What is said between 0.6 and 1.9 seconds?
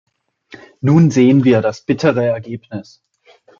Nun sehen wir das